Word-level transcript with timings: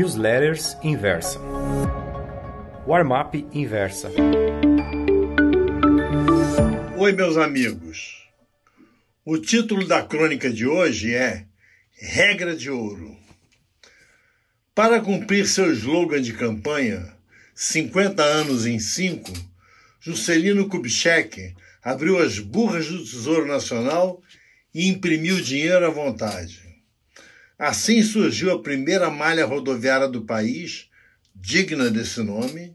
Newsletters 0.00 0.78
Inversa. 0.82 1.38
Warmup 2.86 3.46
Inversa. 3.52 4.10
Oi, 6.96 7.12
meus 7.12 7.36
amigos. 7.36 8.26
O 9.26 9.36
título 9.36 9.86
da 9.86 10.02
crônica 10.02 10.50
de 10.50 10.66
hoje 10.66 11.14
é 11.14 11.44
Regra 11.92 12.56
de 12.56 12.70
Ouro. 12.70 13.14
Para 14.74 15.02
cumprir 15.02 15.46
seu 15.46 15.70
slogan 15.70 16.22
de 16.22 16.32
campanha, 16.32 17.14
50 17.54 18.22
anos 18.22 18.64
em 18.64 18.78
5, 18.78 19.30
Juscelino 20.00 20.66
Kubitschek 20.66 21.54
abriu 21.84 22.18
as 22.18 22.38
burras 22.38 22.88
do 22.88 23.04
Tesouro 23.04 23.46
Nacional 23.46 24.22
e 24.74 24.88
imprimiu 24.88 25.42
dinheiro 25.42 25.84
à 25.84 25.90
vontade. 25.90 26.69
Assim 27.60 28.02
surgiu 28.02 28.50
a 28.50 28.62
primeira 28.62 29.10
malha 29.10 29.44
rodoviária 29.44 30.08
do 30.08 30.22
país, 30.22 30.88
digna 31.34 31.90
desse 31.90 32.22
nome, 32.22 32.74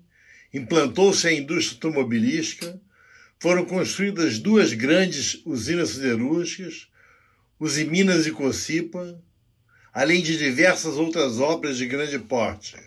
implantou-se 0.54 1.28
a 1.28 1.34
indústria 1.34 1.78
automobilística, 1.78 2.80
foram 3.40 3.66
construídas 3.66 4.38
duas 4.38 4.74
grandes 4.74 5.42
usinas 5.44 5.90
siderúrgicas, 5.90 6.88
Usiminas 7.60 8.28
e 8.28 8.32
Cocipa, 8.32 9.20
além 9.92 10.22
de 10.22 10.38
diversas 10.38 10.98
outras 10.98 11.40
obras 11.40 11.78
de 11.78 11.88
grande 11.88 12.20
porte. 12.20 12.78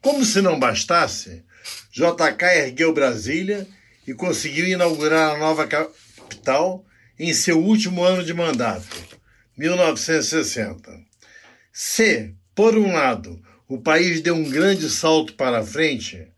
Como 0.00 0.24
se 0.24 0.40
não 0.40 0.58
bastasse, 0.58 1.44
JK 1.92 2.44
ergueu 2.64 2.94
Brasília 2.94 3.68
e 4.06 4.14
conseguiu 4.14 4.66
inaugurar 4.66 5.34
a 5.34 5.38
nova 5.38 5.66
capital 5.66 6.82
em 7.18 7.34
seu 7.34 7.62
último 7.62 8.02
ano 8.02 8.24
de 8.24 8.32
mandato, 8.32 9.17
1960. 9.58 11.00
Se, 11.72 12.34
por 12.54 12.78
um 12.78 12.92
lado, 12.92 13.42
o 13.68 13.78
país 13.78 14.20
deu 14.20 14.34
um 14.34 14.48
grande 14.48 14.88
salto 14.88 15.34
para 15.34 15.58
a 15.58 15.66
frente, 15.66 16.28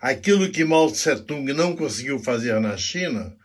aquilo 0.00 0.50
que 0.50 0.64
Mao 0.64 0.90
Tse-tung 0.90 1.52
não 1.52 1.76
conseguiu 1.76 2.18
fazer 2.18 2.58
na 2.58 2.76
China, 2.78 3.36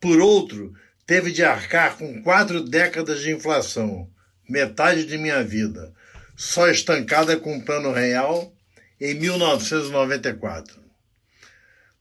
por 0.00 0.20
outro, 0.20 0.72
teve 1.06 1.30
de 1.30 1.44
arcar 1.44 1.96
com 1.96 2.22
quatro 2.22 2.62
décadas 2.62 3.20
de 3.20 3.30
inflação, 3.30 4.08
metade 4.48 5.04
de 5.04 5.18
minha 5.18 5.44
vida, 5.44 5.92
só 6.34 6.68
estancada 6.68 7.36
com 7.36 7.58
o 7.58 7.62
plano 7.62 7.92
real 7.92 8.52
em 8.98 9.14
1994. 9.14 10.82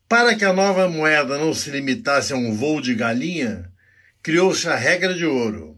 Para 0.08 0.36
que 0.36 0.46
a 0.46 0.54
nova 0.54 0.88
moeda 0.88 1.38
não 1.38 1.54
se 1.54 1.70
limitasse 1.70 2.32
a 2.32 2.38
um 2.38 2.56
voo 2.56 2.80
de 2.80 2.96
galinha, 2.96 3.70
criou-se 4.24 4.68
a 4.70 4.76
regra 4.76 5.14
de 5.14 5.26
ouro, 5.26 5.77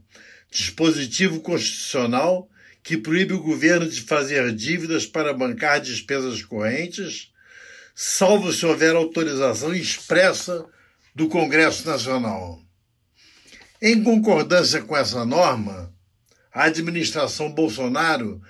dispositivo 0.50 1.42
constitucional 1.42 2.50
que 2.81 2.97
proíbe 2.97 3.33
o 3.33 3.44
governo 3.44 3.88
de 3.88 4.02
fazer 4.02 4.52
dívidas 4.53 5.05
para 5.05 5.33
bancar 5.33 5.80
despesas 5.80 6.44
correntes, 6.44 7.31
salvo 7.94 8.52
se 8.52 8.66
houver 8.66 8.95
autorização 8.95 9.75
expressa 9.75 10.66
do 11.14 11.27
Congresso 11.27 11.88
Nacional. 11.88 12.59
Em 13.81 14.03
concordância 14.03 14.81
com 14.81 14.97
essa 14.97 15.23
norma, 15.25 15.94
a 16.53 16.64
administração 16.64 17.52
Bolsonaro 17.52 18.42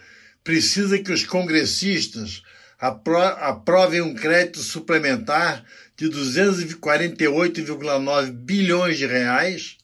precisa 0.43 0.99
que 0.99 1.11
os 1.11 1.25
congressistas 1.25 2.43
aprovem 2.79 4.01
um 4.01 4.15
crédito 4.15 4.59
suplementar 4.59 5.65
de 5.97 6.09
248,9 6.09 8.31
bilhões 8.31 8.97
de 8.97 9.05
reais 9.05 9.77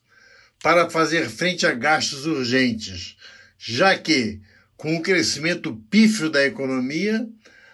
para 0.66 0.90
fazer 0.90 1.30
frente 1.30 1.64
a 1.68 1.72
gastos 1.76 2.26
urgentes, 2.26 3.16
já 3.56 3.96
que, 3.96 4.42
com 4.76 4.98
o 4.98 5.02
crescimento 5.04 5.76
pífio 5.92 6.28
da 6.28 6.44
economia, 6.44 7.30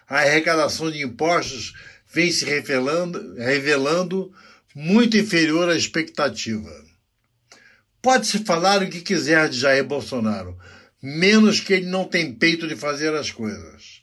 a 0.06 0.18
arrecadação 0.18 0.92
de 0.92 1.02
impostos 1.02 1.74
vem 2.14 2.30
se 2.30 2.44
revelando, 2.44 3.36
revelando 3.36 4.30
muito 4.76 5.16
inferior 5.16 5.70
à 5.70 5.76
expectativa. 5.78 6.70
Pode-se 8.02 8.40
falar 8.40 8.84
o 8.84 8.90
que 8.90 9.00
quiser 9.00 9.48
de 9.48 9.58
Jair 9.58 9.86
Bolsonaro, 9.86 10.60
menos 11.02 11.62
que 11.62 11.72
ele 11.72 11.86
não 11.86 12.04
tem 12.04 12.34
peito 12.34 12.68
de 12.68 12.76
fazer 12.76 13.16
as 13.16 13.32
coisas. 13.32 14.02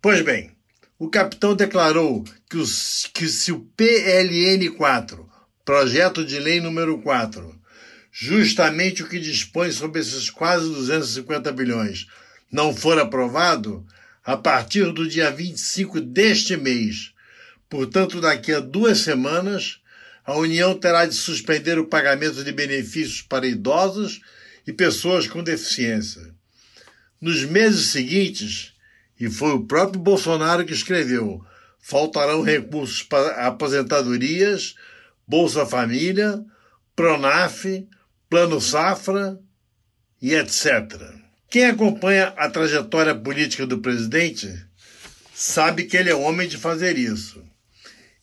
Pois 0.00 0.22
bem, 0.22 0.50
o 0.98 1.08
capitão 1.08 1.54
declarou 1.54 2.24
que, 2.50 2.56
os, 2.56 3.08
que 3.14 3.28
se 3.28 3.52
o 3.52 3.60
PLN 3.76 4.70
4, 4.70 5.30
projeto 5.64 6.24
de 6.24 6.40
lei 6.40 6.60
número 6.60 7.00
4, 7.00 7.61
justamente 8.12 9.02
o 9.02 9.08
que 9.08 9.18
dispõe 9.18 9.72
sobre 9.72 10.02
esses 10.02 10.28
quase 10.28 10.68
250 10.68 11.50
bilhões, 11.52 12.06
não 12.50 12.76
for 12.76 12.98
aprovado, 12.98 13.86
a 14.22 14.36
partir 14.36 14.92
do 14.92 15.08
dia 15.08 15.30
25 15.30 15.98
deste 16.00 16.56
mês, 16.56 17.12
portanto, 17.70 18.20
daqui 18.20 18.52
a 18.52 18.60
duas 18.60 18.98
semanas, 18.98 19.80
a 20.24 20.36
União 20.36 20.78
terá 20.78 21.06
de 21.06 21.14
suspender 21.14 21.78
o 21.78 21.86
pagamento 21.86 22.44
de 22.44 22.52
benefícios 22.52 23.22
para 23.22 23.46
idosos 23.46 24.20
e 24.66 24.72
pessoas 24.72 25.26
com 25.26 25.42
deficiência. 25.42 26.34
Nos 27.20 27.42
meses 27.44 27.86
seguintes, 27.86 28.74
e 29.18 29.30
foi 29.30 29.52
o 29.52 29.64
próprio 29.64 30.00
Bolsonaro 30.00 30.64
que 30.64 30.72
escreveu, 30.72 31.44
faltarão 31.80 32.42
recursos 32.42 33.02
para 33.02 33.46
aposentadorias, 33.46 34.76
Bolsa 35.26 35.64
Família, 35.66 36.44
Pronaf, 36.94 37.64
Plano 38.32 38.62
Safra 38.62 39.38
e 40.18 40.34
etc. 40.34 40.98
Quem 41.50 41.66
acompanha 41.66 42.28
a 42.28 42.48
trajetória 42.48 43.14
política 43.14 43.66
do 43.66 43.80
presidente 43.80 44.48
sabe 45.34 45.84
que 45.84 45.98
ele 45.98 46.08
é 46.08 46.14
homem 46.14 46.48
de 46.48 46.56
fazer 46.56 46.96
isso. 46.96 47.44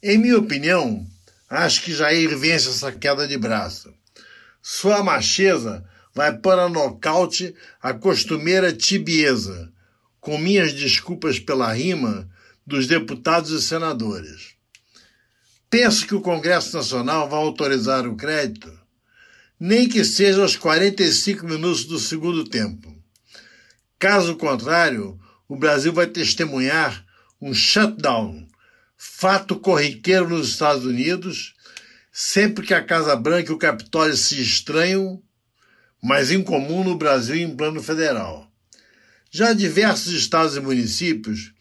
Em 0.01 0.17
minha 0.17 0.39
opinião, 0.39 1.05
acho 1.47 1.83
que 1.83 1.93
Jair 1.93 2.35
vence 2.35 2.69
essa 2.69 2.91
queda 2.91 3.27
de 3.27 3.37
braço. 3.37 3.93
Sua 4.63 5.03
macheza 5.03 5.85
vai 6.11 6.35
pôr 6.35 6.57
a 6.57 6.67
nocaute 6.67 7.53
a 7.79 7.93
costumeira 7.93 8.73
tibieza, 8.73 9.71
com 10.19 10.39
minhas 10.39 10.73
desculpas 10.73 11.37
pela 11.37 11.71
rima, 11.71 12.27
dos 12.65 12.87
deputados 12.87 13.51
e 13.51 13.61
senadores. 13.61 14.55
Penso 15.69 16.07
que 16.07 16.15
o 16.15 16.21
Congresso 16.21 16.75
Nacional 16.75 17.29
vai 17.29 17.39
autorizar 17.39 18.07
o 18.07 18.15
crédito 18.15 18.78
nem 19.59 19.89
que 19.89 20.05
seja 20.05 20.41
aos 20.41 20.55
45 20.55 21.45
minutos 21.45 21.83
do 21.83 21.99
segundo 21.99 22.45
tempo. 22.45 22.95
Caso 23.97 24.37
contrário, 24.37 25.19
o 25.49 25.57
Brasil 25.57 25.91
vai 25.91 26.07
testemunhar 26.07 27.05
um 27.41 27.53
shutdown, 27.53 28.47
fato 28.97 29.57
corriqueiro 29.57 30.29
nos 30.29 30.49
Estados 30.49 30.85
Unidos, 30.85 31.55
sempre 32.11 32.65
que 32.65 32.73
a 32.73 32.83
Casa 32.83 33.15
Branca 33.15 33.51
e 33.51 33.55
o 33.55 33.57
Capitólio 33.57 34.15
se 34.15 34.41
estranham, 34.41 35.21
mas 36.01 36.31
incomum 36.31 36.83
no 36.83 36.95
Brasil 36.95 37.35
em 37.35 37.55
plano 37.55 37.83
federal. 37.83 38.49
Já 39.29 39.51
diversos 39.51 40.13
estados 40.13 40.55
e 40.55 40.61
municípios 40.61 41.53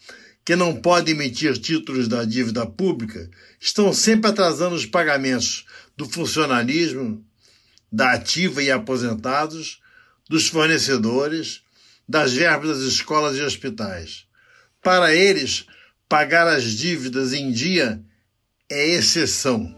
que 0.44 0.54
não 0.54 0.74
podem 0.76 1.14
emitir 1.14 1.58
títulos 1.58 2.08
da 2.08 2.24
dívida 2.24 2.64
pública 2.64 3.28
estão 3.60 3.92
sempre 3.92 4.30
atrasando 4.30 4.76
os 4.76 4.86
pagamentos 4.86 5.66
do 5.96 6.08
funcionalismo, 6.08 7.22
da 7.90 8.12
ativa 8.12 8.62
e 8.62 8.70
aposentados, 8.70 9.80
dos 10.28 10.48
fornecedores, 10.48 11.62
das 12.08 12.32
verbas 12.32 12.78
das 12.78 12.86
escolas 12.86 13.36
e 13.36 13.42
hospitais. 13.42 14.26
Para 14.82 15.14
eles, 15.14 15.66
pagar 16.08 16.46
as 16.46 16.64
dívidas 16.64 17.32
em 17.32 17.50
dia 17.50 18.02
é 18.68 18.88
exceção. 18.88 19.74